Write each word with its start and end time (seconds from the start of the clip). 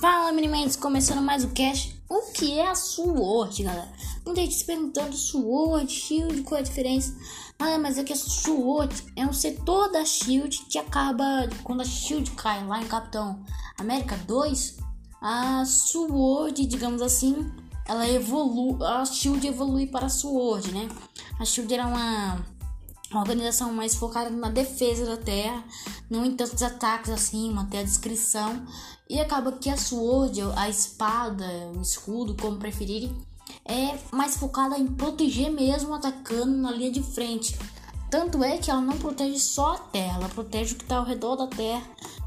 Fala, 0.00 0.32
meninos, 0.32 0.76
começando 0.76 1.20
mais 1.20 1.44
o 1.44 1.50
cast. 1.50 1.94
O 2.08 2.32
que 2.32 2.58
é 2.58 2.66
a 2.66 2.74
SWORD, 2.74 3.64
galera? 3.64 3.92
Muita 4.24 4.40
gente 4.40 4.54
se 4.54 4.64
perguntando 4.64 5.14
SWORD, 5.14 5.92
SHIELD, 5.92 6.42
qual 6.42 6.56
é 6.56 6.62
a 6.62 6.64
diferença? 6.64 7.14
Ah, 7.58 7.78
mas 7.78 7.98
é 7.98 8.02
que 8.02 8.14
a 8.14 8.16
SWORD 8.16 8.94
é 9.14 9.26
um 9.26 9.32
setor 9.34 9.92
da 9.92 10.02
SHIELD 10.02 10.64
que 10.70 10.78
acaba, 10.78 11.46
quando 11.62 11.82
a 11.82 11.84
SHIELD 11.84 12.30
cai 12.30 12.66
lá 12.66 12.80
em 12.80 12.86
Capitão 12.86 13.44
América 13.78 14.16
2, 14.26 14.78
a 15.20 15.66
SWORD, 15.66 16.64
digamos 16.64 17.02
assim, 17.02 17.52
ela 17.86 18.08
evolui, 18.08 18.82
a 18.82 19.04
SHIELD 19.04 19.48
evolui 19.48 19.86
para 19.86 20.06
a 20.06 20.08
SWORD, 20.08 20.72
né? 20.72 20.88
A 21.38 21.44
SHIELD 21.44 21.74
era 21.74 21.86
uma 21.86 22.42
uma 23.10 23.20
organização 23.20 23.72
mais 23.72 23.94
focada 23.94 24.30
na 24.30 24.48
defesa 24.48 25.04
da 25.04 25.16
terra, 25.16 25.64
não 26.08 26.24
em 26.24 26.34
tantos 26.34 26.62
ataques 26.62 27.10
assim, 27.10 27.52
manter 27.52 27.78
a 27.78 27.82
descrição. 27.82 28.64
E 29.08 29.18
acaba 29.18 29.52
que 29.52 29.68
a 29.68 29.76
sword, 29.76 30.40
a 30.54 30.68
espada, 30.68 31.44
o 31.76 31.82
escudo, 31.82 32.36
como 32.40 32.58
preferirem, 32.58 33.12
é 33.64 33.98
mais 34.12 34.36
focada 34.36 34.78
em 34.78 34.86
proteger 34.86 35.50
mesmo, 35.50 35.92
atacando 35.92 36.56
na 36.56 36.70
linha 36.70 36.92
de 36.92 37.02
frente. 37.02 37.58
Tanto 38.08 38.42
é 38.42 38.58
que 38.58 38.70
ela 38.70 38.80
não 38.80 38.96
protege 38.98 39.38
só 39.38 39.74
a 39.74 39.78
terra, 39.78 40.18
ela 40.18 40.28
protege 40.28 40.74
o 40.74 40.76
que 40.76 40.84
está 40.84 40.96
ao 40.96 41.04
redor 41.04 41.36
da 41.36 41.46
terra, 41.48 41.82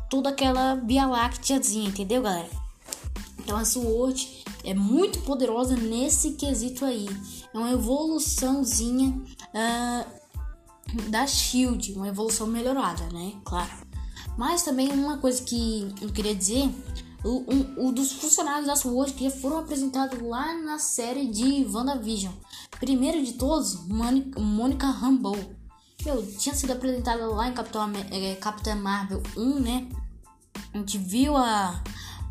toda 0.10 0.30
aquela 0.30 0.76
Via 0.76 1.06
Lácteazinha, 1.06 1.90
entendeu, 1.90 2.22
galera? 2.22 2.50
Então 3.40 3.58
a 3.58 3.66
Sword 3.66 4.44
é 4.64 4.74
muito 4.74 5.20
poderosa 5.20 5.76
nesse 5.76 6.32
quesito 6.32 6.86
aí. 6.86 7.08
É 7.54 7.58
uma 7.58 7.72
evoluçãozinha 7.72 9.10
uh, 9.10 10.23
da 11.10 11.26
Shield, 11.28 11.94
uma 11.94 12.08
evolução 12.08 12.48
melhorada, 12.48 13.04
né? 13.12 13.34
Claro. 13.44 13.72
Mas 14.38 14.64
também 14.64 14.90
uma 14.92 15.18
coisa 15.18 15.42
que 15.44 15.94
eu 16.02 16.10
queria 16.10 16.36
dizer, 16.36 16.70
o, 17.24 17.46
um, 17.54 17.88
o 17.88 17.92
dos 17.92 18.12
funcionários 18.14 18.68
da 18.68 18.76
SWORD 18.76 19.14
que 19.14 19.30
já 19.30 19.32
foram 19.32 19.60
apresentados 19.60 20.22
lá 20.22 20.54
na 20.56 20.80
série 20.80 21.28
de 21.28 21.66
WandaVision. 21.66 22.34
Primeiro 22.80 23.24
de 23.24 23.34
todos, 23.34 23.86
Mônica 23.88 24.88
Rambeau. 24.88 25.38
Meu, 26.06 26.26
tinha 26.38 26.54
sido 26.54 26.74
apresentada 26.74 27.26
lá 27.28 27.48
em 27.48 27.54
Capitão, 27.54 27.90
é, 28.12 28.36
Capitã 28.36 28.76
Marvel 28.76 29.24
1, 29.38 29.60
né? 29.60 29.88
A 30.74 30.78
gente 30.80 30.98
viu 30.98 31.38
a 31.38 31.82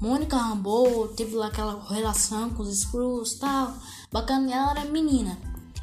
Mônica 0.01 0.37
Rambeau, 0.37 1.09
teve 1.09 1.35
lá 1.37 1.47
aquela 1.47 1.83
relação 1.89 2.51
com 2.51 2.63
os 2.63 2.81
Screws 2.81 3.33
e 3.33 3.39
tal. 3.39 3.75
Bacana, 4.11 4.53
ela 4.53 4.71
era 4.73 4.85
menina. 4.85 5.39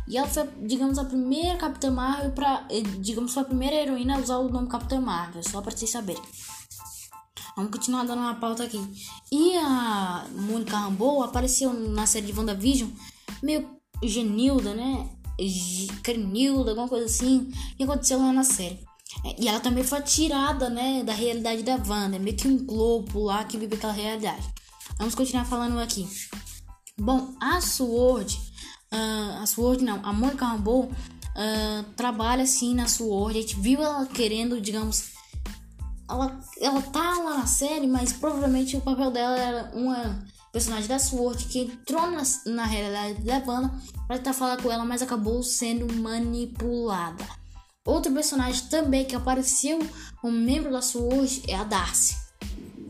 E 0.10 0.18
ela 0.18 0.28
foi, 0.28 0.50
digamos, 0.64 0.98
a 0.98 1.06
primeira 1.06 1.56
Capitã 1.56 1.92
Marvel 1.92 2.32
para, 2.32 2.66
eh, 2.72 2.82
digamos, 3.00 3.32
foi 3.32 3.44
a 3.44 3.46
primeira 3.46 3.76
heroína 3.76 4.16
a 4.16 4.20
usar 4.20 4.38
o 4.40 4.50
nome 4.50 4.68
Capitã 4.68 5.00
Marvel, 5.00 5.44
só 5.44 5.62
para 5.62 5.72
vocês 5.72 5.92
saberem. 5.92 6.22
Vamos 7.56 7.72
continuar 7.72 8.06
dando 8.06 8.20
uma 8.20 8.34
pauta 8.36 8.64
aqui. 8.64 8.82
E 9.32 9.56
a 9.58 10.26
Mônica 10.32 10.76
Rambeau 10.76 11.22
apareceu 11.24 11.72
na 11.74 12.08
série 12.08 12.26
de 12.26 12.34
WandaVision, 12.34 12.90
meio 13.44 13.70
Genilda, 14.04 14.74
né? 14.74 15.08
Crenilda, 16.02 16.72
alguma 16.72 16.88
coisa 16.88 17.06
assim, 17.06 17.52
que 17.78 17.84
aconteceu 17.84 18.18
lá 18.18 18.34
na 18.34 18.44
série. 18.44 18.80
E 19.38 19.48
ela 19.48 19.60
também 19.60 19.84
foi 19.84 20.02
tirada, 20.02 20.70
né, 20.70 21.04
da 21.04 21.14
realidade 21.14 21.64
da 21.64 21.76
Wanda, 21.76 22.18
meio 22.18 22.36
que 22.36 22.48
um 22.48 22.66
globo 22.66 23.26
lá 23.26 23.44
que 23.44 23.58
vive 23.58 23.76
aquela 23.76 23.94
realidade. 23.94 24.48
Vamos 24.98 25.14
continuar 25.14 25.46
falando 25.46 25.80
aqui. 25.80 26.08
Bom, 26.98 27.36
a 27.40 27.62
Sword 27.62 28.49
uh, 28.94 29.42
a 29.42 29.46
Sword 29.46 29.84
não, 29.84 30.00
a 30.04 30.14
Monica 30.14 30.46
Rambeau 30.46 30.84
uh, 30.84 31.84
trabalha 31.96 32.44
assim 32.44 32.74
na 32.74 32.88
Sword. 32.88 33.38
A 33.38 33.42
gente 33.42 33.60
viu 33.60 33.82
ela 33.82 34.06
querendo, 34.06 34.60
digamos, 34.60 35.14
ela, 36.10 36.40
ela 36.60 36.82
tá 36.82 37.20
lá 37.20 37.38
na 37.38 37.46
série, 37.46 37.88
mas 37.88 38.12
provavelmente 38.14 38.76
o 38.76 38.82
papel 38.82 39.12
dela 39.12 39.38
era 39.38 39.72
uma 39.76 40.24
personagem 40.52 40.88
da 40.88 40.98
Sword 40.98 41.46
que 41.46 41.60
entrou 41.60 42.10
na, 42.10 42.24
na 42.48 42.66
realidade 42.66 43.22
da 43.22 43.44
Wanda 43.46 43.72
para 44.08 44.18
tentar 44.18 44.34
falar 44.34 44.62
com 44.62 44.72
ela, 44.72 44.84
mas 44.84 45.02
acabou 45.02 45.44
sendo 45.44 45.92
manipulada. 45.94 47.24
Outro 47.86 48.12
personagem 48.12 48.66
também 48.68 49.06
que 49.06 49.16
apareceu 49.16 49.80
como 50.22 50.36
membro 50.36 50.72
da 50.72 50.82
Sword 50.82 51.44
é 51.48 51.56
a 51.56 51.64
Darcy. 51.64 52.16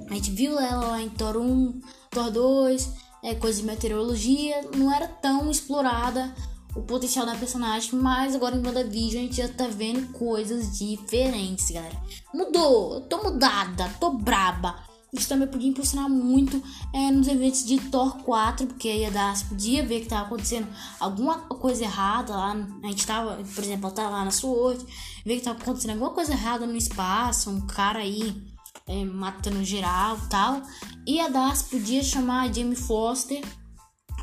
A 0.10 0.14
gente 0.14 0.32
viu 0.32 0.60
ela 0.60 0.88
lá 0.88 1.02
em 1.02 1.10
Thor 1.10 1.38
1, 1.38 1.82
Thor 2.10 2.32
2, 2.32 2.90
é, 3.24 3.36
coisa 3.36 3.60
de 3.60 3.66
meteorologia, 3.66 4.62
não 4.76 4.94
era 4.94 5.08
tão 5.08 5.50
explorada 5.50 6.34
o 6.76 6.82
potencial 6.82 7.26
da 7.26 7.36
personagem, 7.36 7.94
mas 7.94 8.36
agora 8.36 8.56
em 8.56 8.66
WandaVision 8.66 9.24
a 9.24 9.26
gente 9.26 9.38
já 9.38 9.48
tá 9.48 9.68
vendo 9.68 10.12
coisas 10.14 10.78
diferentes, 10.78 11.72
galera. 11.72 11.96
Mudou, 12.34 13.02
tô 13.02 13.24
mudada, 13.24 13.90
tô 14.00 14.12
braba. 14.12 14.88
Isso 15.12 15.28
também 15.28 15.48
podia 15.48 15.70
impulsionar 15.70 16.08
muito 16.08 16.62
é, 16.94 17.10
nos 17.10 17.28
eventos 17.28 17.66
de 17.66 17.80
Thor 17.90 18.18
4, 18.18 18.68
porque 18.68 18.88
aí 18.88 19.06
a 19.06 19.10
Das 19.10 19.42
podia 19.42 19.84
ver 19.84 20.02
que 20.02 20.08
tava 20.08 20.28
acontecendo 20.28 20.68
alguma 21.00 21.40
coisa 21.40 21.84
errada 21.84 22.36
lá. 22.36 22.56
A 22.84 22.88
gente 22.88 23.08
tava, 23.08 23.44
por 23.56 23.64
exemplo, 23.64 23.90
tá 23.90 24.08
lá 24.08 24.24
na 24.24 24.30
Sword, 24.30 24.86
ver 25.26 25.38
que 25.38 25.44
tava 25.44 25.60
acontecendo 25.60 25.92
alguma 25.92 26.12
coisa 26.12 26.34
errada 26.34 26.68
no 26.68 26.78
espaço, 26.78 27.50
um 27.50 27.62
cara 27.62 28.00
aí 28.00 28.49
é, 28.90 29.06
matando 29.06 29.64
geral 29.64 30.18
tal. 30.30 30.62
E 31.08 31.22
a 31.22 31.30
Darcy 31.30 31.66
podia 31.66 32.04
chamar 32.04 32.50
a 32.50 32.52
Jamie 32.52 32.76
Foster 32.76 33.42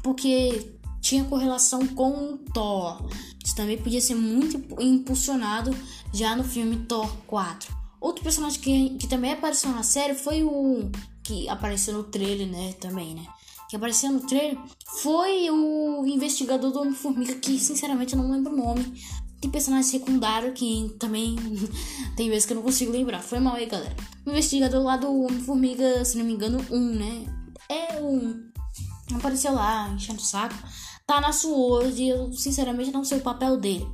porque 0.02 0.76
tinha 1.00 1.24
correlação 1.24 1.86
com 1.86 2.34
o 2.34 2.38
Thor. 2.52 3.08
Isso 3.42 3.54
também 3.54 3.78
podia 3.78 4.00
ser 4.00 4.16
muito 4.16 4.60
impulsionado 4.82 5.74
já 6.12 6.34
no 6.34 6.42
filme 6.42 6.84
Thor 6.84 7.08
4. 7.28 7.74
Outro 8.00 8.22
personagem 8.22 8.60
que, 8.60 8.90
que 8.98 9.06
também 9.06 9.32
apareceu 9.32 9.70
na 9.70 9.82
série 9.82 10.14
foi 10.14 10.42
o 10.42 10.90
que 11.22 11.48
apareceu 11.48 11.94
no 11.94 12.04
trailer, 12.04 12.46
né, 12.46 12.72
também, 12.74 13.14
né? 13.14 13.26
Que 13.68 13.76
apareceu 13.76 14.12
no 14.12 14.20
trailer 14.20 14.58
foi 15.00 15.50
o 15.50 16.04
investigador 16.06 16.70
do 16.70 16.80
Homem-Formiga, 16.80 17.34
que 17.36 17.58
sinceramente 17.58 18.14
eu 18.14 18.22
não 18.22 18.30
lembro 18.30 18.52
o 18.52 18.56
nome, 18.56 19.02
tem 19.40 19.50
personagem 19.50 19.90
secundário 19.90 20.52
que 20.52 20.94
também 20.98 21.36
tem 22.16 22.28
vezes 22.28 22.46
que 22.46 22.52
eu 22.52 22.56
não 22.56 22.62
consigo 22.62 22.92
lembrar. 22.92 23.20
Foi 23.20 23.38
mal 23.38 23.54
aí, 23.54 23.66
galera. 23.66 23.94
O 24.24 24.30
investigador 24.30 24.82
lá 24.82 24.96
do 24.96 25.24
Homem-Formiga, 25.24 26.04
se 26.04 26.16
não 26.16 26.24
me 26.24 26.32
engano, 26.32 26.64
um, 26.70 26.94
né? 26.94 27.26
É 27.68 28.00
um. 28.00 28.50
Apareceu 29.14 29.52
lá, 29.52 29.88
enchendo 29.90 30.20
o 30.20 30.24
saco. 30.24 30.54
Tá 31.06 31.20
na 31.20 31.32
Sword 31.32 32.02
e 32.02 32.08
eu 32.08 32.32
sinceramente 32.32 32.90
não 32.90 33.04
sei 33.04 33.18
o 33.18 33.22
papel 33.22 33.56
dele. 33.56 33.86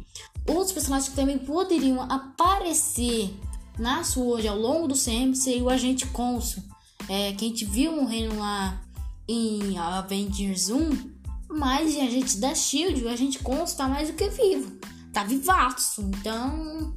Outros 0.48 0.72
personagens 0.72 1.10
que 1.10 1.16
também 1.16 1.38
poderiam 1.38 2.00
aparecer 2.00 3.34
na 3.78 4.02
Sword 4.02 4.48
ao 4.48 4.58
longo 4.58 4.88
do 4.88 4.94
CM 4.94 5.34
seria 5.36 5.62
o 5.62 5.68
Agente 5.68 6.06
Consul. 6.06 6.62
É, 7.08 7.32
que 7.32 7.44
a 7.44 7.48
gente 7.48 7.64
viu 7.64 7.92
morrendo 7.92 8.38
lá 8.38 8.80
em 9.28 9.76
Avengers 9.76 10.70
1. 10.70 11.12
Mas 11.50 11.94
a 11.98 12.08
gente 12.08 12.38
da 12.38 12.54
Shield, 12.54 13.04
o 13.04 13.10
Agente 13.10 13.40
Consul 13.40 13.76
tá 13.76 13.86
mais 13.86 14.08
do 14.08 14.14
que 14.14 14.30
vivo 14.30 14.80
tá 15.12 15.24
vivaço. 15.24 16.02
Então, 16.02 16.96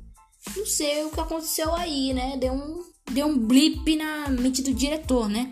não 0.56 0.66
sei 0.66 1.04
o 1.04 1.10
que 1.10 1.20
aconteceu 1.20 1.74
aí, 1.76 2.14
né? 2.14 2.38
Deu 2.38 2.54
um, 2.54 2.84
deu 3.12 3.28
um 3.28 3.38
blip 3.38 3.96
na 3.96 4.30
mente 4.30 4.62
do 4.62 4.74
diretor, 4.74 5.30
né? 5.30 5.52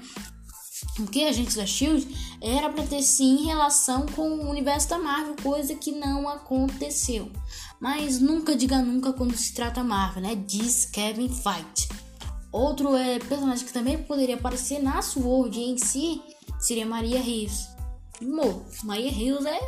Porque 0.96 1.22
a 1.22 1.32
gente 1.32 1.56
da 1.56 1.66
Shield 1.66 2.08
era 2.42 2.70
para 2.70 2.86
ter 2.86 3.02
sim 3.02 3.46
relação 3.46 4.06
com 4.08 4.30
o 4.30 4.50
universo 4.50 4.90
da 4.90 5.00
Marvel, 5.00 5.36
coisa 5.42 5.76
que 5.76 5.92
não 5.92 6.28
aconteceu. 6.28 7.32
Mas 7.80 8.20
nunca 8.20 8.56
diga 8.56 8.82
nunca 8.82 9.12
quando 9.12 9.36
se 9.36 9.54
trata 9.54 9.84
Marvel, 9.84 10.24
né? 10.24 10.36
Diz 10.36 10.86
Kevin 10.86 11.30
Feige. 11.30 11.90
Outro 12.52 12.96
é, 12.96 13.18
personagem 13.18 13.66
que 13.66 13.74
também 13.74 13.98
poderia 13.98 14.36
aparecer 14.36 14.80
na 14.82 15.02
Sword 15.02 15.60
em 15.60 15.78
si 15.78 16.22
seria 16.60 16.86
Maria 16.86 17.20
Rios. 17.20 17.68
Mo, 18.22 18.64
Maria 18.84 19.12
Rios 19.12 19.44
é, 19.46 19.60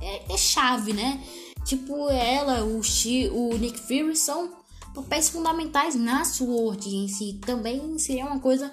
é, 0.00 0.32
é 0.32 0.36
chave, 0.38 0.94
né? 0.94 1.22
Tipo, 1.70 2.10
ela, 2.10 2.64
o, 2.64 2.80
o 2.80 3.56
Nick 3.56 3.78
Fury 3.78 4.16
são 4.16 4.50
papéis 4.92 5.28
fundamentais 5.28 5.94
na 5.94 6.24
Sword 6.24 6.88
em 6.88 7.06
si. 7.06 7.38
Também 7.46 7.96
seria 7.96 8.26
uma 8.26 8.40
coisa 8.40 8.72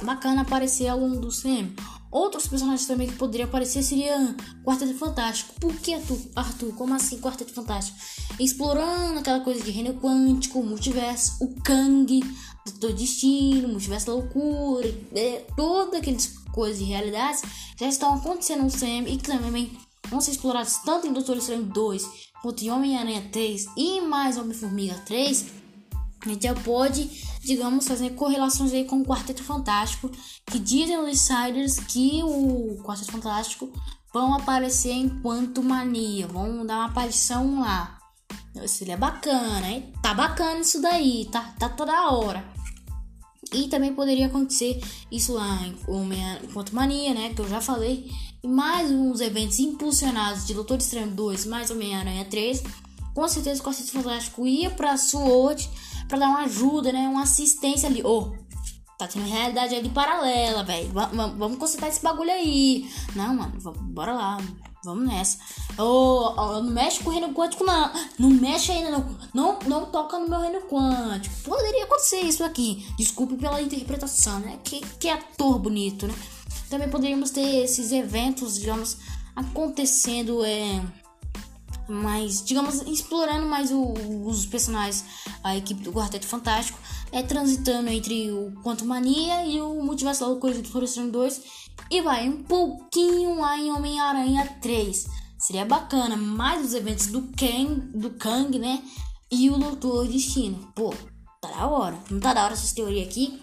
bacana 0.00 0.42
aparecer 0.42 0.86
ao 0.86 1.00
longo 1.00 1.16
do 1.16 1.30
CM. 1.30 1.74
Outros 2.12 2.46
personagens 2.46 2.86
também 2.86 3.08
que 3.08 3.16
poderiam 3.16 3.48
aparecer 3.48 3.82
seria 3.82 4.36
Quarteto 4.64 4.94
Fantástico. 4.94 5.58
Por 5.58 5.74
que, 5.74 5.92
Arthur? 5.92 6.20
Arthur? 6.36 6.72
Como 6.76 6.94
assim 6.94 7.18
Quarteto 7.18 7.52
Fantástico? 7.52 7.98
Explorando 8.38 9.18
aquela 9.18 9.40
coisa 9.40 9.60
de 9.64 9.72
reino 9.72 9.94
quântico, 9.94 10.62
multiverso, 10.62 11.42
o 11.42 11.52
Kang, 11.62 12.22
do 12.78 12.92
Destino, 12.92 13.66
multiverso 13.66 14.06
da 14.06 14.12
loucura, 14.12 14.86
é, 15.16 15.44
todas 15.56 15.98
aquelas 15.98 16.28
coisas 16.52 16.78
de 16.78 16.84
realidades 16.84 17.42
já 17.76 17.88
estão 17.88 18.14
acontecendo 18.14 18.62
no 18.62 18.70
CM 18.70 19.12
e 19.12 19.18
também 19.18 19.76
vão 20.14 20.20
ser 20.20 20.30
explorados 20.30 20.76
tanto 20.84 21.08
em 21.08 21.12
Doutor 21.12 21.36
Estranho 21.36 21.64
2 21.64 22.30
quanto 22.40 22.62
em 22.62 22.70
Homem-Aranha 22.70 23.28
3 23.32 23.66
e 23.76 24.00
mais 24.00 24.38
Homem-Formiga 24.38 24.94
3, 25.04 25.46
a 26.24 26.28
gente 26.28 26.44
já 26.44 26.54
pode, 26.54 27.08
digamos, 27.40 27.88
fazer 27.88 28.10
correlações 28.10 28.72
aí 28.72 28.84
com 28.84 29.00
o 29.00 29.04
Quarteto 29.04 29.42
Fantástico, 29.42 30.10
que 30.46 30.58
dizem 30.58 30.96
os 30.98 31.08
insiders 31.08 31.80
que 31.80 32.22
o 32.22 32.80
Quarteto 32.84 33.10
Fantástico 33.10 33.72
vão 34.12 34.34
aparecer 34.34 34.92
enquanto 34.92 35.62
mania, 35.62 36.28
vão 36.28 36.64
dar 36.64 36.76
uma 36.76 36.86
aparição 36.86 37.60
lá. 37.60 37.98
Isso 38.62 38.88
é 38.88 38.96
bacana, 38.96 39.68
hein? 39.68 39.92
Tá 40.00 40.14
bacana 40.14 40.60
isso 40.60 40.80
daí, 40.80 41.28
tá, 41.32 41.54
tá 41.58 41.68
toda 41.68 42.10
hora. 42.12 42.44
E 43.52 43.68
também 43.68 43.94
poderia 43.94 44.26
acontecer 44.26 44.80
isso 45.10 45.32
lá 45.32 45.60
em 45.66 45.76
Homem 45.88 46.20
Quanto 46.52 46.74
Mania, 46.74 47.14
né? 47.14 47.34
Que 47.34 47.40
eu 47.40 47.48
já 47.48 47.60
falei. 47.60 48.10
Mais 48.44 48.90
uns 48.90 49.20
eventos 49.20 49.58
impulsionados 49.58 50.46
de 50.46 50.52
Doutor 50.52 50.76
Estranho 50.76 51.10
2, 51.10 51.46
mais 51.46 51.70
Homem-Aranha 51.70 52.26
3. 52.26 52.62
Com 53.14 53.26
certeza 53.26 53.62
o 53.62 53.64
Quarteto 53.64 53.90
Fantástico 53.90 54.46
ia 54.46 54.70
pra 54.70 54.98
Sword 54.98 55.70
pra 56.06 56.18
dar 56.18 56.28
uma 56.28 56.42
ajuda, 56.42 56.92
né? 56.92 57.08
Uma 57.08 57.22
assistência 57.22 57.88
ali. 57.88 58.02
Oh, 58.04 58.32
tá 58.98 59.06
tendo 59.06 59.26
realidade 59.26 59.74
ali 59.74 59.88
paralela, 59.88 60.62
velho. 60.62 60.90
Vamos 60.92 61.56
consertar 61.56 61.88
esse 61.88 62.02
bagulho 62.02 62.30
aí. 62.30 62.90
Não, 63.16 63.34
mano, 63.34 63.58
bora 63.80 64.12
lá. 64.12 64.38
Vamos 64.84 65.06
nessa. 65.06 65.38
Oh, 65.78 66.34
oh, 66.36 66.60
não 66.60 66.70
mexe 66.70 67.02
com 67.02 67.08
o 67.08 67.12
reino 67.12 67.32
quântico, 67.32 67.64
não. 67.64 67.90
Não 68.18 68.28
mexe 68.28 68.70
ainda, 68.70 68.90
não. 68.90 69.16
Não, 69.32 69.58
não 69.66 69.86
toca 69.86 70.18
no 70.18 70.28
meu 70.28 70.38
reino 70.38 70.60
quântico. 70.62 71.34
Poderia 71.44 71.84
acontecer 71.84 72.20
isso 72.20 72.44
aqui. 72.44 72.86
Desculpe 72.98 73.36
pela 73.36 73.62
interpretação, 73.62 74.40
né? 74.40 74.58
Que, 74.62 74.80
que 74.98 75.08
ator 75.08 75.58
bonito, 75.58 76.06
né? 76.06 76.14
Também 76.74 76.90
poderíamos 76.90 77.30
ter 77.30 77.62
esses 77.62 77.92
eventos, 77.92 78.58
digamos, 78.58 78.96
acontecendo, 79.36 80.44
é. 80.44 80.84
Mas, 81.88 82.44
digamos, 82.44 82.82
explorando 82.82 83.46
mais 83.46 83.70
o, 83.70 83.92
os 84.26 84.44
personagens, 84.44 85.04
a 85.44 85.56
equipe 85.56 85.84
do 85.84 85.92
Quarteto 85.92 86.26
Fantástico, 86.26 86.76
é 87.12 87.22
transitando 87.22 87.90
entre 87.90 88.32
o 88.32 88.52
Quanto 88.60 88.84
Mania 88.84 89.46
e 89.46 89.60
o 89.60 89.84
Multiverso 89.84 90.22
da 90.22 90.26
Loucura 90.26 90.52
do 90.52 90.68
Florestano 90.68 91.12
2 91.12 91.42
e 91.92 92.02
vai 92.02 92.28
um 92.28 92.42
pouquinho 92.42 93.38
lá 93.38 93.56
em 93.56 93.70
Homem-Aranha 93.70 94.58
3. 94.60 95.06
Seria 95.38 95.64
bacana, 95.64 96.16
mais 96.16 96.66
os 96.66 96.74
eventos 96.74 97.06
do 97.06 97.22
Kang, 97.38 97.82
do 97.96 98.10
Kang, 98.10 98.58
né? 98.58 98.82
E 99.30 99.48
o 99.48 99.58
Doutor 99.58 100.08
Destino. 100.08 100.72
Pô, 100.74 100.92
tá 101.40 101.52
da 101.52 101.68
hora. 101.68 101.96
Não 102.10 102.18
tá 102.18 102.34
da 102.34 102.42
hora 102.42 102.54
essa 102.54 102.74
teoria 102.74 103.04
aqui? 103.04 103.40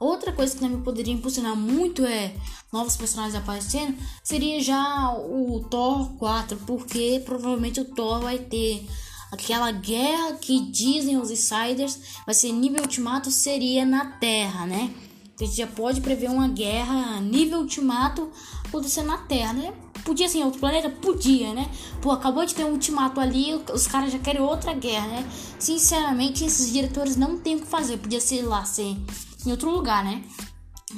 Outra 0.00 0.32
coisa 0.32 0.54
que 0.54 0.60
também 0.60 0.80
poderia 0.80 1.12
impulsionar 1.12 1.54
muito 1.54 2.06
é 2.06 2.34
novos 2.72 2.96
personagens 2.96 3.34
aparecendo, 3.34 3.94
seria 4.24 4.58
já 4.62 5.12
o 5.14 5.62
Thor 5.70 6.14
4, 6.14 6.56
porque 6.66 7.22
provavelmente 7.22 7.80
o 7.80 7.84
Thor 7.84 8.20
vai 8.20 8.38
ter 8.38 8.88
aquela 9.30 9.70
guerra 9.70 10.38
que 10.40 10.58
dizem 10.70 11.18
os 11.18 11.30
insiders 11.30 12.00
vai 12.24 12.34
ser 12.34 12.50
nível 12.50 12.80
ultimato 12.80 13.30
seria 13.30 13.84
na 13.84 14.06
Terra, 14.06 14.66
né? 14.66 14.90
A 15.38 15.44
gente 15.44 15.56
já 15.56 15.66
pode 15.66 16.00
prever 16.00 16.30
uma 16.30 16.48
guerra 16.48 17.20
nível 17.20 17.60
ultimato 17.60 18.30
acontecer 18.66 19.02
na 19.02 19.18
Terra, 19.18 19.52
né? 19.52 19.74
Podia 20.02 20.30
ser 20.30 20.38
em 20.38 20.44
outro 20.44 20.60
planeta? 20.60 20.88
Podia, 20.88 21.52
né? 21.52 21.70
Pô, 22.00 22.10
acabou 22.10 22.46
de 22.46 22.54
ter 22.54 22.64
um 22.64 22.72
ultimato 22.72 23.20
ali, 23.20 23.54
os 23.72 23.86
caras 23.86 24.10
já 24.10 24.18
querem 24.18 24.40
outra 24.40 24.72
guerra, 24.72 25.08
né? 25.08 25.30
Sinceramente, 25.58 26.42
esses 26.42 26.72
diretores 26.72 27.16
não 27.16 27.38
tem 27.38 27.56
o 27.56 27.60
que 27.60 27.66
fazer. 27.66 27.98
Podia 27.98 28.20
ser 28.20 28.42
lá, 28.42 28.64
ser 28.64 28.96
em 29.46 29.50
outro 29.50 29.70
lugar, 29.70 30.04
né? 30.04 30.24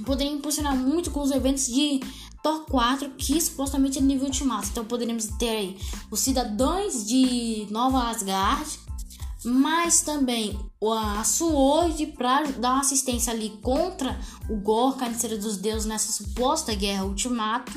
Poderia 0.04 0.32
impulsionar 0.32 0.76
muito 0.76 1.10
com 1.10 1.20
os 1.20 1.30
eventos 1.30 1.66
de 1.66 2.00
Thor 2.42 2.64
4, 2.66 3.10
que 3.10 3.40
supostamente 3.40 3.98
é 3.98 4.02
nível 4.02 4.26
ultimato. 4.26 4.68
Então 4.68 4.84
poderíamos 4.84 5.26
ter 5.38 5.48
aí 5.48 5.78
os 6.10 6.20
cidadãos 6.20 7.06
de 7.06 7.66
Nova 7.70 8.08
Asgard, 8.08 8.78
mas 9.44 10.00
também 10.00 10.58
a 10.82 11.22
Sword 11.24 12.06
para 12.18 12.50
dar 12.52 12.72
uma 12.72 12.80
assistência 12.80 13.32
ali 13.32 13.50
contra 13.62 14.18
o 14.48 14.56
Gore, 14.56 14.98
carniceiro 14.98 15.38
dos 15.38 15.56
deuses 15.56 15.86
nessa 15.86 16.12
suposta 16.12 16.74
guerra 16.74 17.04
ultimato, 17.04 17.72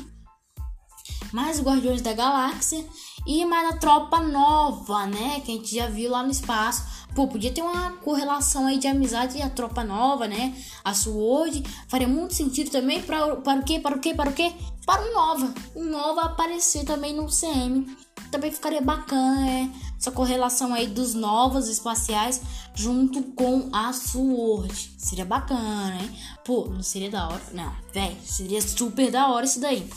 mais 1.32 1.58
os 1.58 1.64
Guardiões 1.64 2.02
da 2.02 2.12
Galáxia 2.12 2.84
e 3.26 3.44
mais 3.44 3.68
a 3.68 3.78
tropa 3.78 4.20
nova, 4.20 5.06
né, 5.06 5.40
que 5.40 5.52
a 5.52 5.54
gente 5.54 5.74
já 5.74 5.88
viu 5.88 6.10
lá 6.10 6.22
no 6.22 6.30
espaço. 6.30 6.95
Pô, 7.16 7.26
podia 7.26 7.50
ter 7.50 7.62
uma 7.62 7.92
correlação 7.92 8.66
aí 8.66 8.78
de 8.78 8.86
amizade 8.86 9.38
e 9.38 9.42
a 9.42 9.48
tropa 9.48 9.82
nova, 9.82 10.28
né? 10.28 10.54
A 10.84 10.92
Sword 10.92 11.64
faria 11.88 12.06
muito 12.06 12.34
sentido 12.34 12.70
também 12.70 13.02
para 13.02 13.36
para 13.36 13.58
o 13.58 13.64
quê? 13.64 13.80
Para 13.80 13.96
o 13.96 13.98
quê? 13.98 14.12
Para 14.12 14.28
o 14.28 14.32
quê? 14.34 14.52
Para 14.84 15.02
o 15.02 15.14
Nova. 15.14 15.54
O 15.74 15.82
Nova 15.82 16.26
aparecer 16.26 16.84
também 16.84 17.14
no 17.14 17.26
CM 17.26 17.86
também 18.30 18.52
ficaria 18.52 18.82
bacana 18.82 19.48
é, 19.48 19.70
essa 19.98 20.10
correlação 20.10 20.74
aí 20.74 20.86
dos 20.86 21.14
novos 21.14 21.68
espaciais 21.68 22.42
junto 22.74 23.22
com 23.32 23.70
a 23.72 23.94
Sword. 23.94 24.94
Seria 24.98 25.24
bacana, 25.24 25.96
hein? 25.98 26.10
Pô, 26.44 26.66
não 26.66 26.82
seria 26.82 27.10
da 27.10 27.28
hora? 27.28 27.42
Não, 27.54 27.72
velho, 27.94 28.16
seria 28.24 28.60
super 28.60 29.10
da 29.10 29.28
hora 29.28 29.46
isso 29.46 29.58
daí. 29.58 29.88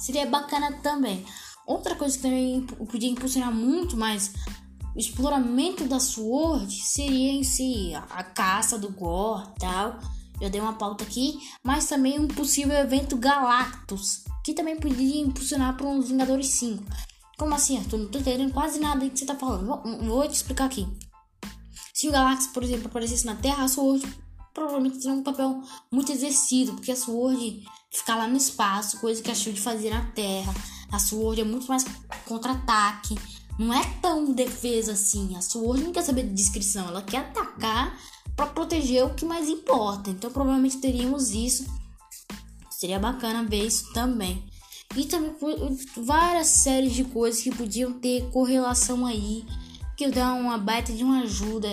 Seria 0.00 0.26
bacana 0.26 0.72
também. 0.82 1.24
Outra 1.64 1.94
coisa 1.94 2.16
que 2.16 2.22
também 2.22 2.62
podia 2.62 3.08
impulsionar 3.08 3.54
muito 3.54 3.96
mais 3.96 4.32
o 4.94 4.98
exploramento 4.98 5.84
da 5.84 6.00
Sword 6.00 6.72
seria 6.72 7.32
em 7.32 7.42
si 7.42 7.92
a 7.94 8.22
caça 8.22 8.78
do 8.78 8.90
Gore 8.90 9.48
tal. 9.58 9.98
Eu 10.40 10.48
dei 10.48 10.60
uma 10.60 10.72
pauta 10.72 11.04
aqui, 11.04 11.38
mas 11.62 11.86
também 11.86 12.18
um 12.18 12.26
possível 12.26 12.74
evento 12.74 13.16
Galactus, 13.16 14.24
que 14.44 14.54
também 14.54 14.76
poderia 14.76 15.20
impulsionar 15.20 15.76
para 15.76 15.86
uns 15.86 16.08
Vingadores 16.08 16.48
5. 16.48 16.82
Como 17.38 17.54
assim, 17.54 17.78
Arthur? 17.78 17.98
Não 17.98 18.08
tô 18.08 18.18
entendendo 18.18 18.52
quase 18.52 18.80
nada 18.80 19.08
que 19.08 19.18
você 19.18 19.26
tá 19.26 19.34
falando. 19.34 19.66
Vou, 19.66 20.06
vou 20.06 20.28
te 20.28 20.34
explicar 20.34 20.64
aqui. 20.64 20.86
Se 21.92 22.08
o 22.08 22.12
Galactus, 22.12 22.46
por 22.48 22.62
exemplo, 22.62 22.86
aparecesse 22.86 23.26
na 23.26 23.34
Terra, 23.34 23.64
a 23.64 23.68
Sword 23.68 24.06
provavelmente 24.54 24.98
teria 24.98 25.12
um 25.12 25.22
papel 25.22 25.62
muito 25.92 26.10
exercido, 26.10 26.72
porque 26.72 26.92
a 26.92 26.96
Sword 26.96 27.62
fica 27.90 28.14
lá 28.14 28.26
no 28.26 28.36
espaço, 28.36 29.00
coisa 29.00 29.22
que 29.22 29.30
a 29.30 29.34
Shield 29.34 29.60
fazia 29.60 29.90
na 29.90 30.10
Terra. 30.12 30.52
A 30.90 30.98
Sword 30.98 31.40
é 31.40 31.44
muito 31.44 31.66
mais 31.66 31.84
contra-ataque. 32.26 33.14
Não 33.60 33.74
é 33.74 33.84
tão 34.00 34.32
defesa 34.32 34.92
assim. 34.92 35.36
A 35.36 35.42
Sword 35.42 35.84
não 35.84 35.92
quer 35.92 36.02
saber 36.02 36.22
de 36.22 36.32
descrição, 36.32 36.88
ela 36.88 37.02
quer 37.02 37.18
atacar 37.18 37.94
para 38.34 38.46
proteger 38.46 39.04
o 39.04 39.12
que 39.12 39.26
mais 39.26 39.50
importa. 39.50 40.08
Então 40.08 40.30
provavelmente 40.30 40.78
teríamos 40.78 41.32
isso. 41.32 41.66
Seria 42.70 42.98
bacana 42.98 43.46
ver 43.46 43.66
isso 43.66 43.92
também. 43.92 44.42
E 44.96 45.04
também 45.04 45.36
várias 45.94 46.46
séries 46.46 46.94
de 46.94 47.04
coisas 47.04 47.42
que 47.42 47.54
podiam 47.54 47.92
ter 47.92 48.30
correlação 48.30 49.04
aí, 49.04 49.44
que 49.94 50.08
dá 50.08 50.32
uma 50.32 50.56
baita 50.56 50.90
de 50.94 51.04
uma 51.04 51.24
ajuda, 51.24 51.68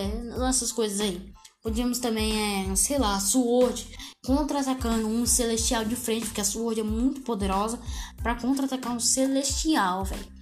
essas 0.49 0.73
coisas 0.73 0.99
aí. 0.99 1.33
Podíamos 1.63 1.99
também, 1.99 2.69
é, 2.69 2.75
sei 2.75 2.97
lá, 2.97 3.17
Sword 3.17 3.87
contra-atacando 4.25 5.07
um 5.07 5.25
Celestial 5.25 5.85
de 5.85 5.95
frente, 5.95 6.25
porque 6.25 6.41
a 6.41 6.45
Sword 6.45 6.81
é 6.81 6.83
muito 6.83 7.21
poderosa 7.21 7.79
para 8.21 8.35
contra-atacar 8.35 8.93
um 8.93 8.99
Celestial, 8.99 10.03
velho. 10.03 10.36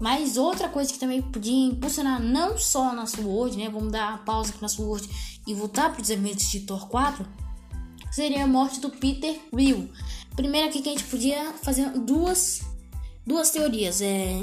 Mas 0.00 0.36
outra 0.36 0.68
coisa 0.68 0.92
que 0.92 0.98
também 0.98 1.22
podia 1.22 1.68
impulsionar 1.68 2.20
não 2.20 2.58
só 2.58 2.92
na 2.92 3.06
Sword, 3.06 3.56
né? 3.56 3.68
Vamos 3.68 3.92
dar 3.92 4.10
uma 4.10 4.18
pausa 4.18 4.50
aqui 4.50 4.60
na 4.60 4.68
Sword 4.68 5.08
e 5.46 5.54
voltar 5.54 5.92
para 5.92 6.02
os 6.02 6.10
eventos 6.10 6.48
de 6.50 6.60
Thor 6.60 6.86
4. 6.88 7.26
Seria 8.10 8.44
a 8.44 8.46
morte 8.46 8.80
do 8.80 8.90
Peter 8.90 9.38
Will. 9.52 9.90
Primeiro 10.34 10.68
aqui 10.68 10.82
que 10.82 10.88
a 10.88 10.92
gente 10.92 11.04
podia 11.04 11.52
fazer 11.62 11.88
duas, 11.90 12.60
duas 13.26 13.50
teorias. 13.50 14.00
É, 14.00 14.42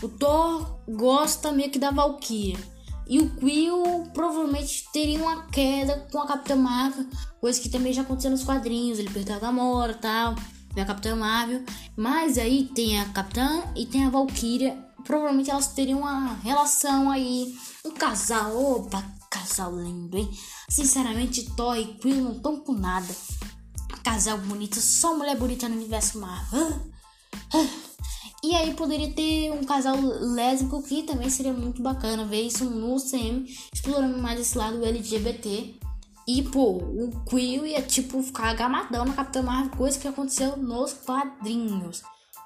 o 0.00 0.08
Thor 0.08 0.78
gosta 0.88 1.52
meio 1.52 1.70
que 1.70 1.78
da 1.78 1.90
Valkyria. 1.90 2.58
E 3.06 3.18
o 3.18 3.28
Quill 3.36 4.08
provavelmente 4.14 4.86
teria 4.92 5.18
uma 5.18 5.46
queda 5.46 6.06
com 6.10 6.20
a 6.20 6.26
Capitã 6.26 6.56
Marvel, 6.56 7.04
coisa 7.40 7.60
que 7.60 7.68
também 7.68 7.92
já 7.92 8.02
aconteceu 8.02 8.30
nos 8.30 8.44
quadrinhos. 8.44 8.98
Ele 8.98 9.10
perdeu 9.10 9.36
a 9.36 9.38
Gamora 9.38 9.94
tal, 9.94 10.34
a 10.76 10.84
Capitã 10.84 11.16
Marvel. 11.16 11.62
Mas 11.96 12.38
aí 12.38 12.70
tem 12.74 13.00
a 13.00 13.04
Capitã 13.06 13.64
e 13.76 13.84
tem 13.86 14.04
a 14.04 14.10
Valkyria. 14.10 14.78
Provavelmente 15.04 15.50
elas 15.50 15.68
teriam 15.68 16.00
uma 16.00 16.34
relação 16.36 17.10
aí, 17.10 17.54
um 17.84 17.90
casal. 17.90 18.56
Opa, 18.56 19.04
casal 19.30 19.74
lindo, 19.76 20.16
hein? 20.16 20.30
Sinceramente, 20.68 21.50
Thor 21.56 21.76
e 21.76 21.94
Quill 21.94 22.22
não 22.22 22.32
estão 22.32 22.60
com 22.60 22.72
nada 22.72 23.12
casal 24.02 24.36
bonito, 24.38 24.80
só 24.80 25.16
mulher 25.16 25.36
bonita 25.36 25.68
no 25.68 25.76
universo 25.76 26.18
Marvel. 26.18 26.92
E 28.44 28.56
aí 28.56 28.74
poderia 28.74 29.12
ter 29.12 29.52
um 29.52 29.62
casal 29.62 29.96
lésbico 30.00 30.82
que 30.82 31.04
também 31.04 31.30
seria 31.30 31.52
muito 31.52 31.80
bacana 31.80 32.24
ver 32.24 32.42
isso 32.42 32.64
no 32.64 32.96
CM, 32.96 33.46
explorando 33.72 34.18
mais 34.18 34.40
esse 34.40 34.58
lado 34.58 34.84
LGBT. 34.84 35.76
E, 36.26 36.42
pô, 36.42 36.78
o 36.78 37.24
Quill 37.24 37.64
ia, 37.64 37.80
tipo, 37.82 38.20
ficar 38.20 38.52
gamadão 38.54 39.04
na 39.04 39.14
Capitã 39.14 39.42
Marvel, 39.42 39.76
coisa 39.76 39.96
que 39.96 40.08
aconteceu 40.08 40.56
nos 40.56 40.92
quadrinhos. 40.92 42.02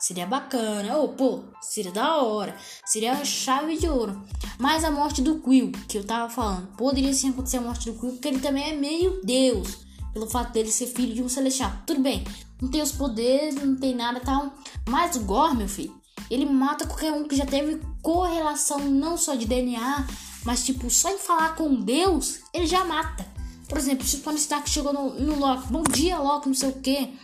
Seria 0.06 0.24
bacana. 0.24 0.98
Ou, 0.98 1.08
pô, 1.08 1.42
seria 1.60 1.90
da 1.90 2.18
hora. 2.18 2.56
Seria 2.84 3.14
a 3.14 3.24
chave 3.24 3.76
de 3.76 3.88
ouro. 3.88 4.22
Mas 4.56 4.84
a 4.84 4.90
morte 4.92 5.20
do 5.20 5.40
Quill, 5.40 5.72
que 5.88 5.98
eu 5.98 6.04
tava 6.04 6.32
falando, 6.32 6.68
poderia 6.76 7.12
sim 7.12 7.30
acontecer 7.30 7.56
a 7.56 7.60
morte 7.60 7.90
do 7.90 7.98
Quill, 7.98 8.12
porque 8.12 8.28
ele 8.28 8.38
também 8.38 8.70
é 8.70 8.76
meio 8.76 9.20
Deus 9.24 9.78
pelo 10.12 10.30
fato 10.30 10.52
dele 10.52 10.70
ser 10.70 10.86
filho 10.86 11.12
de 11.12 11.24
um 11.24 11.28
celestial. 11.28 11.72
Tudo 11.84 12.02
bem, 12.02 12.22
não 12.62 12.68
tem 12.68 12.82
os 12.82 12.92
poderes, 12.92 13.56
não 13.56 13.74
tem 13.74 13.96
nada 13.96 14.20
tal. 14.20 14.54
Mas 14.88 15.16
o 15.16 15.24
Gore, 15.24 15.56
meu 15.56 15.68
filho, 15.68 16.00
ele 16.30 16.46
mata 16.46 16.86
qualquer 16.86 17.10
um 17.10 17.26
que 17.26 17.34
já 17.34 17.44
teve 17.44 17.82
correlação 18.00 18.78
não 18.78 19.16
só 19.16 19.34
de 19.34 19.44
DNA, 19.44 20.06
mas 20.44 20.64
tipo, 20.64 20.88
só 20.88 21.10
em 21.10 21.18
falar 21.18 21.56
com 21.56 21.74
Deus, 21.74 22.38
ele 22.54 22.66
já 22.66 22.84
mata. 22.84 23.26
Por 23.68 23.76
exemplo, 23.76 24.06
se 24.06 24.16
o 24.16 24.20
Tony 24.20 24.38
Stark 24.38 24.70
chegou 24.70 24.92
no, 24.92 25.18
no 25.18 25.36
Loki, 25.36 25.72
bom 25.72 25.82
dia 25.82 26.16
Loki, 26.16 26.46
não 26.46 26.54
sei 26.54 26.68
o 26.68 26.80
que. 26.80 27.18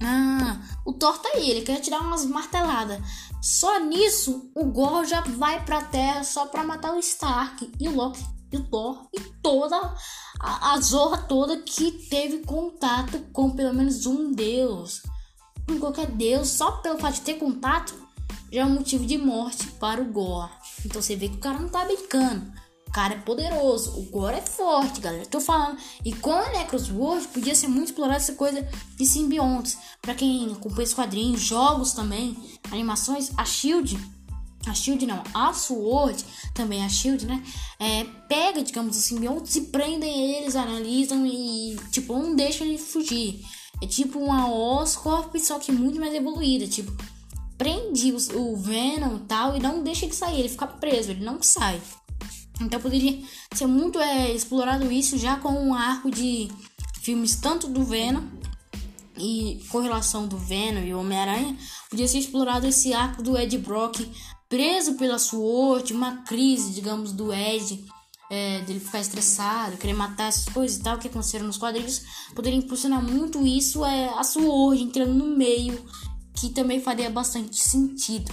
Ah, 0.00 0.60
o 0.88 0.92
Thor 0.94 1.18
tá 1.18 1.28
aí, 1.34 1.50
ele 1.50 1.60
quer 1.60 1.82
tirar 1.82 2.00
umas 2.00 2.24
marteladas. 2.24 2.98
Só 3.42 3.78
nisso, 3.78 4.50
o 4.54 4.64
Gore 4.64 5.06
já 5.06 5.20
vai 5.20 5.62
pra 5.62 5.82
Terra 5.82 6.24
só 6.24 6.46
pra 6.46 6.64
matar 6.64 6.94
o 6.94 6.98
Stark. 6.98 7.70
E 7.78 7.86
o 7.86 7.94
Loki 7.94 8.24
e 8.50 8.56
o 8.56 8.64
Thor 8.64 9.06
e 9.12 9.20
toda 9.42 9.76
a, 10.40 10.72
a 10.72 10.80
zorra 10.80 11.18
toda 11.18 11.58
que 11.58 11.92
teve 12.08 12.38
contato 12.38 13.22
com 13.34 13.50
pelo 13.50 13.74
menos 13.74 14.06
um 14.06 14.32
deus. 14.32 15.02
Com 15.66 15.78
qualquer 15.78 16.06
deus, 16.06 16.48
só 16.48 16.72
pelo 16.78 16.98
fato 16.98 17.16
de 17.16 17.20
ter 17.20 17.34
contato, 17.34 17.94
já 18.50 18.62
é 18.62 18.64
um 18.64 18.70
motivo 18.70 19.04
de 19.04 19.18
morte 19.18 19.66
para 19.72 20.00
o 20.00 20.10
Gore. 20.10 20.50
Então 20.86 21.02
você 21.02 21.14
vê 21.14 21.28
que 21.28 21.36
o 21.36 21.40
cara 21.40 21.58
não 21.58 21.68
tá 21.68 21.84
brincando. 21.84 22.50
O 22.88 22.90
cara 22.90 23.14
é 23.14 23.18
poderoso, 23.18 23.98
o 23.98 24.02
Gore 24.04 24.38
é 24.38 24.42
forte, 24.42 25.00
galera. 25.00 25.26
Tô 25.26 25.40
falando. 25.40 25.78
E 26.04 26.12
com 26.14 26.32
a 26.32 26.48
Necrosword 26.50 27.28
podia 27.28 27.54
ser 27.54 27.68
muito 27.68 27.88
explorada 27.88 28.16
essa 28.16 28.32
coisa 28.32 28.66
de 28.96 29.06
simbiontes. 29.06 29.76
Para 30.00 30.14
quem 30.14 30.50
acompanha 30.50 30.86
os 30.86 30.94
quadrinhos, 30.94 31.40
jogos 31.40 31.92
também, 31.92 32.36
animações, 32.72 33.30
a 33.36 33.44
Shield 33.44 33.98
a 34.66 34.74
Shield 34.74 35.06
não, 35.06 35.22
a 35.32 35.52
Sword, 35.52 36.22
também 36.52 36.84
a 36.84 36.88
Shield, 36.88 37.24
né? 37.24 37.42
É, 37.78 38.04
pega, 38.28 38.62
digamos, 38.62 38.96
os 38.96 39.04
simbiontes 39.04 39.56
e 39.56 39.62
prendem 39.62 40.36
eles, 40.36 40.56
analisam 40.56 41.24
e, 41.24 41.76
tipo, 41.90 42.12
não 42.12 42.34
deixa 42.34 42.64
ele 42.64 42.76
fugir. 42.76 43.40
É 43.80 43.86
tipo 43.86 44.18
uma 44.18 44.50
Oscorp, 44.50 45.34
só 45.38 45.58
que 45.58 45.70
muito 45.72 46.00
mais 46.00 46.12
evoluída. 46.12 46.66
Tipo, 46.66 46.92
prende 47.56 48.12
o, 48.12 48.52
o 48.52 48.56
Venom 48.56 49.18
tal 49.20 49.56
e 49.56 49.60
não 49.60 49.82
deixa 49.82 50.04
ele 50.04 50.14
sair, 50.14 50.40
ele 50.40 50.48
fica 50.48 50.66
preso, 50.66 51.10
ele 51.10 51.24
não 51.24 51.42
sai. 51.42 51.80
Então 52.60 52.80
poderia 52.80 53.22
ser 53.54 53.66
muito 53.66 53.98
é, 53.98 54.32
explorado 54.32 54.90
isso 54.90 55.16
já 55.16 55.36
com 55.36 55.50
um 55.50 55.74
arco 55.74 56.10
de 56.10 56.48
filmes 57.00 57.36
tanto 57.36 57.68
do 57.68 57.84
Venom 57.84 58.22
e 59.16 59.64
com 59.70 59.80
relação 59.80 60.26
do 60.26 60.36
Venom 60.36 60.82
e 60.82 60.94
Homem-Aranha, 60.94 61.56
podia 61.90 62.06
ser 62.06 62.18
explorado 62.18 62.66
esse 62.66 62.92
arco 62.92 63.22
do 63.22 63.36
Ed 63.36 63.56
Brock 63.58 64.00
preso 64.48 64.94
pela 64.94 65.18
SWORD, 65.18 65.92
uma 65.92 66.18
crise, 66.22 66.72
digamos, 66.72 67.12
do 67.12 67.32
Ed, 67.32 67.84
é, 68.30 68.60
dele 68.60 68.80
ficar 68.80 69.00
estressado, 69.00 69.76
querer 69.76 69.94
matar 69.94 70.28
essas 70.28 70.46
coisas 70.52 70.78
e 70.78 70.82
tal, 70.82 70.98
que 70.98 71.08
aconteceram 71.08 71.46
nos 71.46 71.56
quadrinhos, 71.56 72.02
poderia 72.34 72.58
impulsionar 72.58 73.02
muito 73.02 73.46
isso, 73.46 73.84
é, 73.84 74.08
a 74.10 74.22
SWORD 74.22 74.82
entrando 74.82 75.14
no 75.14 75.36
meio, 75.36 75.84
que 76.34 76.50
também 76.50 76.80
faria 76.80 77.10
bastante 77.10 77.58
sentido. 77.58 78.32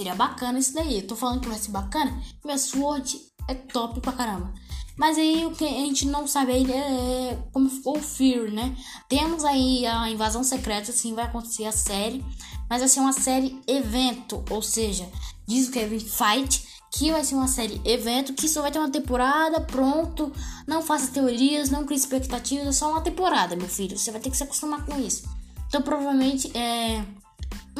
Seria 0.00 0.14
bacana 0.14 0.58
isso 0.58 0.72
daí. 0.72 1.00
Eu 1.00 1.06
tô 1.06 1.14
falando 1.14 1.42
que 1.42 1.48
vai 1.50 1.58
ser 1.58 1.72
bacana. 1.72 2.18
Minha 2.42 2.56
Sword 2.56 3.20
é 3.46 3.54
top 3.54 4.00
pra 4.00 4.12
caramba. 4.12 4.50
Mas 4.96 5.18
aí 5.18 5.44
o 5.44 5.50
que 5.50 5.62
a 5.62 5.68
gente 5.68 6.06
não 6.06 6.26
sabe 6.26 6.52
aí 6.52 6.72
é 6.72 7.38
como 7.52 7.68
ficou 7.68 7.98
o 7.98 8.02
Fear, 8.02 8.50
né? 8.50 8.74
Temos 9.10 9.44
aí 9.44 9.84
a 9.84 10.08
invasão 10.08 10.42
secreta, 10.42 10.90
assim 10.90 11.14
vai 11.14 11.26
acontecer 11.26 11.66
a 11.66 11.72
série. 11.72 12.24
Mas 12.66 12.80
vai 12.80 12.88
ser 12.88 13.00
uma 13.00 13.12
série 13.12 13.60
evento, 13.66 14.42
ou 14.48 14.62
seja, 14.62 15.06
diz 15.46 15.68
o 15.68 15.70
Kevin 15.70 16.00
Fight 16.00 16.66
que 16.90 17.12
vai 17.12 17.22
ser 17.22 17.34
uma 17.34 17.46
série 17.46 17.78
evento, 17.84 18.32
que 18.32 18.48
só 18.48 18.62
vai 18.62 18.72
ter 18.72 18.78
uma 18.78 18.90
temporada, 18.90 19.60
pronto. 19.60 20.32
Não 20.66 20.80
faça 20.80 21.12
teorias, 21.12 21.68
não 21.68 21.84
crie 21.84 21.98
expectativas, 21.98 22.66
é 22.66 22.72
só 22.72 22.90
uma 22.90 23.02
temporada, 23.02 23.54
meu 23.54 23.68
filho. 23.68 23.98
Você 23.98 24.10
vai 24.10 24.20
ter 24.20 24.30
que 24.30 24.36
se 24.38 24.44
acostumar 24.44 24.82
com 24.86 24.98
isso. 24.98 25.28
Então 25.68 25.82
provavelmente 25.82 26.50
é 26.56 27.04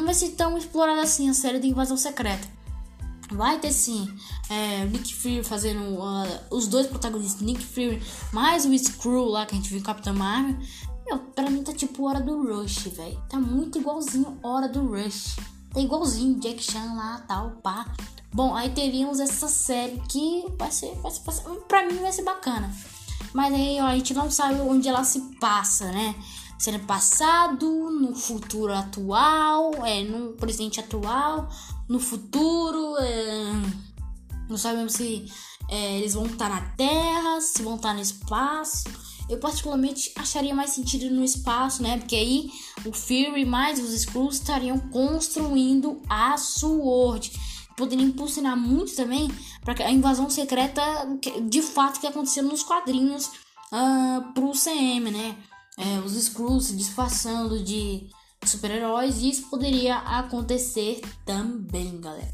vai 0.05 0.13
ser 0.13 0.29
tão 0.29 0.57
explorada 0.57 1.01
assim 1.01 1.29
a 1.29 1.33
série 1.33 1.59
de 1.59 1.67
Invasão 1.67 1.97
Secreta. 1.97 2.47
Vai 3.31 3.59
ter 3.59 3.71
sim 3.71 4.13
é, 4.49 4.85
Nick 4.85 5.15
Fury 5.15 5.43
fazendo 5.43 5.81
uh, 5.81 6.27
os 6.49 6.67
dois 6.67 6.87
protagonistas, 6.87 7.41
Nick 7.41 7.63
Fury 7.63 8.01
mais 8.33 8.65
o 8.65 8.77
Screw 8.77 9.25
lá 9.25 9.45
que 9.45 9.55
a 9.55 9.57
gente 9.57 9.69
viu 9.69 9.79
em 9.79 9.83
Capitão 9.83 10.13
Marvel. 10.13 10.57
Meu, 11.05 11.17
pra 11.17 11.49
mim 11.49 11.63
tá 11.63 11.73
tipo 11.73 12.07
hora 12.07 12.19
do 12.19 12.41
Rush, 12.43 12.87
velho. 12.89 13.21
Tá 13.29 13.39
muito 13.39 13.79
igualzinho 13.79 14.37
hora 14.43 14.67
do 14.67 14.85
Rush. 14.85 15.37
Tá 15.73 15.79
igualzinho 15.79 16.39
Jack 16.39 16.61
Chan 16.61 16.93
lá, 16.93 17.23
tal, 17.27 17.51
pá. 17.63 17.85
Bom, 18.33 18.55
aí 18.55 18.69
teríamos 18.69 19.19
essa 19.19 19.47
série 19.47 20.01
que 20.09 20.45
vai 20.57 20.71
ser, 20.71 20.93
vai 20.95 21.11
ser, 21.11 21.21
vai 21.23 21.35
ser 21.35 21.43
pra 21.67 21.85
mim 21.85 21.97
vai 21.97 22.11
ser 22.11 22.23
bacana. 22.23 22.73
Mas 23.33 23.53
aí, 23.53 23.79
ó, 23.79 23.85
a 23.85 23.95
gente 23.95 24.13
não 24.13 24.29
sabe 24.29 24.59
onde 24.61 24.87
ela 24.87 25.03
se 25.03 25.21
passa, 25.39 25.91
né? 25.91 26.15
Ser 26.61 26.79
passado, 26.81 27.89
no 27.89 28.13
futuro 28.13 28.71
atual, 28.71 29.83
é, 29.83 30.03
no 30.03 30.33
presente 30.33 30.79
atual, 30.79 31.49
no 31.89 31.99
futuro, 31.99 32.97
é, 32.99 33.51
não 34.47 34.57
sabemos 34.57 34.93
se 34.93 35.25
é, 35.67 35.97
eles 35.97 36.13
vão 36.13 36.27
estar 36.27 36.49
na 36.49 36.61
Terra, 36.75 37.41
se 37.41 37.63
vão 37.63 37.77
estar 37.77 37.95
no 37.95 37.99
espaço. 37.99 38.83
Eu 39.27 39.39
particularmente 39.39 40.11
acharia 40.15 40.53
mais 40.53 40.69
sentido 40.69 41.09
no 41.09 41.23
espaço, 41.23 41.81
né? 41.81 41.97
Porque 41.97 42.15
aí 42.15 42.51
o 42.85 42.93
Fury 42.93 43.43
mais 43.43 43.79
os 43.79 43.93
Skrulls 43.93 44.35
estariam 44.35 44.77
construindo 44.77 45.99
a 46.07 46.37
Sword. 46.37 47.31
Poderia 47.75 48.05
impulsionar 48.05 48.55
muito 48.55 48.95
também 48.95 49.31
para 49.63 49.85
a 49.85 49.91
invasão 49.91 50.29
secreta 50.29 50.81
de 51.49 51.61
fato 51.63 51.99
que 51.99 52.05
aconteceu 52.05 52.43
nos 52.43 52.61
quadrinhos 52.61 53.27
uh, 53.71 54.31
pro 54.33 54.51
CM, 54.51 55.09
né? 55.09 55.35
É, 55.77 55.99
os 55.99 56.15
Skrulls 56.15 56.67
se 56.67 56.75
disfarçando 56.75 57.63
de 57.63 58.09
super-heróis 58.45 59.17
e 59.19 59.29
isso 59.29 59.49
poderia 59.49 59.97
acontecer 59.97 61.01
também, 61.25 61.99
galera. 61.99 62.31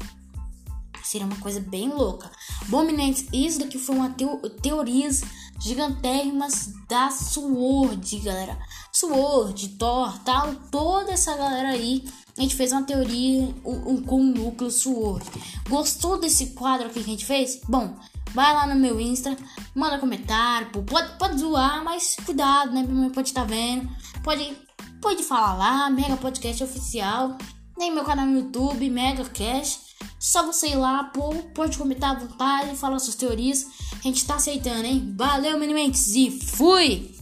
Seria 1.02 1.26
uma 1.26 1.36
coisa 1.36 1.60
bem 1.60 1.88
louca. 1.88 2.30
Bom, 2.68 2.84
meninas, 2.84 3.24
isso 3.32 3.60
daqui 3.60 3.78
foi 3.78 3.96
uma 3.96 4.10
teo 4.10 4.38
teorias 4.60 5.22
gigantérrimas 5.58 6.72
da 6.88 7.10
Sword, 7.10 8.18
galera. 8.18 8.58
Sword, 8.92 9.68
Thor, 9.70 10.18
tal, 10.24 10.54
toda 10.70 11.12
essa 11.12 11.36
galera 11.36 11.70
aí. 11.70 12.04
A 12.36 12.40
gente 12.40 12.54
fez 12.54 12.72
uma 12.72 12.82
teoria 12.82 13.54
um, 13.64 13.92
um, 13.92 14.02
com 14.02 14.20
o 14.20 14.24
núcleo 14.24 14.70
Sword. 14.70 15.24
Gostou 15.68 16.20
desse 16.20 16.48
quadro 16.48 16.86
aqui 16.86 17.02
que 17.02 17.10
a 17.10 17.12
gente 17.12 17.26
fez? 17.26 17.60
Bom, 17.68 17.96
Vai 18.34 18.54
lá 18.54 18.66
no 18.66 18.76
meu 18.76 19.00
Insta, 19.00 19.36
manda 19.74 19.98
comentário, 19.98 20.68
pode, 20.84 21.18
pode 21.18 21.38
zoar, 21.38 21.82
mas 21.82 22.16
cuidado, 22.24 22.72
né? 22.72 22.82
Minha 22.82 23.02
mãe 23.02 23.10
pode 23.10 23.28
estar 23.28 23.42
tá 23.42 23.46
vendo. 23.46 23.88
Pode, 24.22 24.56
pode 25.00 25.22
falar 25.22 25.54
lá, 25.54 25.90
Mega 25.90 26.16
Podcast 26.16 26.62
Oficial. 26.64 27.36
Nem 27.76 27.92
meu 27.92 28.04
canal 28.04 28.26
no 28.26 28.38
YouTube, 28.38 28.90
Mega 28.90 29.24
Cash. 29.24 29.88
Só 30.18 30.44
você 30.44 30.70
ir 30.70 30.76
lá, 30.76 31.04
pô, 31.04 31.32
pode 31.54 31.78
comentar 31.78 32.16
à 32.16 32.18
vontade, 32.18 32.76
falar 32.76 32.98
suas 32.98 33.16
teorias. 33.16 33.66
A 33.98 34.02
gente 34.02 34.26
tá 34.26 34.34
aceitando, 34.34 34.84
hein? 34.84 35.14
Valeu, 35.16 35.58
Minimentes, 35.58 36.14
e 36.14 36.30
fui! 36.30 37.17